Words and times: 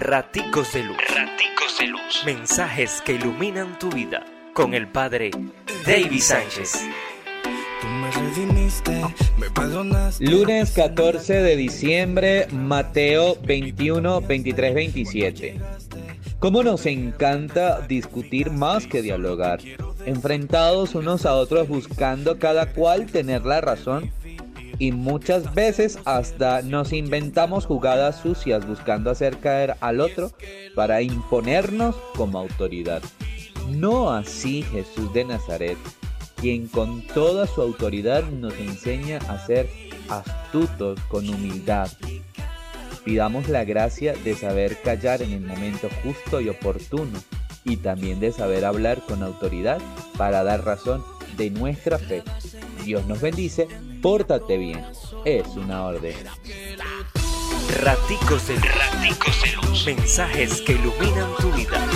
Raticos 0.00 0.72
de 0.74 0.84
Luz. 0.84 0.96
Raticos 0.96 1.76
de 1.80 1.88
Luz. 1.88 2.22
Mensajes 2.24 3.02
que 3.04 3.14
iluminan 3.14 3.80
tu 3.80 3.90
vida. 3.90 4.24
Con 4.54 4.72
el 4.72 4.86
Padre 4.86 5.32
David 5.84 6.20
Sánchez. 6.20 6.86
Lunes 10.20 10.70
14 10.70 11.34
de 11.34 11.56
diciembre, 11.56 12.46
Mateo 12.52 13.38
21, 13.42 14.20
23, 14.20 14.74
27. 14.74 15.60
¿Cómo 16.38 16.62
nos 16.62 16.86
encanta 16.86 17.80
discutir 17.80 18.52
más 18.52 18.86
que 18.86 19.02
dialogar? 19.02 19.58
Enfrentados 20.06 20.94
unos 20.94 21.26
a 21.26 21.34
otros 21.34 21.66
buscando 21.66 22.38
cada 22.38 22.72
cual 22.72 23.06
tener 23.06 23.44
la 23.44 23.60
razón 23.60 24.12
y 24.78 24.92
muchas 24.92 25.54
veces 25.54 25.98
hasta 26.04 26.62
nos 26.62 26.92
inventamos 26.92 27.66
jugadas 27.66 28.20
sucias 28.20 28.66
buscando 28.66 29.10
hacer 29.10 29.38
caer 29.38 29.76
al 29.80 30.00
otro 30.00 30.30
para 30.74 31.02
imponernos 31.02 31.96
como 32.16 32.38
autoridad. 32.38 33.02
No 33.68 34.10
así 34.10 34.62
Jesús 34.62 35.12
de 35.12 35.24
Nazaret, 35.24 35.76
quien 36.36 36.68
con 36.68 37.02
toda 37.02 37.46
su 37.46 37.60
autoridad 37.60 38.22
nos 38.24 38.54
enseña 38.54 39.18
a 39.28 39.44
ser 39.44 39.68
astutos 40.08 40.98
con 41.08 41.28
humildad. 41.28 41.90
Pidamos 43.04 43.48
la 43.48 43.64
gracia 43.64 44.14
de 44.24 44.34
saber 44.34 44.80
callar 44.82 45.22
en 45.22 45.32
el 45.32 45.40
momento 45.40 45.88
justo 46.02 46.40
y 46.40 46.48
oportuno 46.48 47.18
y 47.64 47.76
también 47.78 48.20
de 48.20 48.32
saber 48.32 48.64
hablar 48.64 49.02
con 49.06 49.22
autoridad 49.22 49.80
para 50.16 50.44
dar 50.44 50.64
razón 50.64 51.02
de 51.36 51.50
nuestra 51.50 51.98
fe. 51.98 52.22
Dios 52.84 53.06
nos 53.06 53.20
bendice, 53.20 53.68
pórtate 54.00 54.56
bien, 54.56 54.84
es 55.24 55.46
una 55.56 55.84
orden. 55.84 56.16
Raticos 57.82 58.48
de 58.48 58.56
Raticos 58.56 59.42
de 59.42 59.56
luz. 59.56 59.86
Mensajes 59.86 60.62
que 60.62 60.72
iluminan 60.72 61.34
tu 61.40 61.50
vida. 61.52 61.86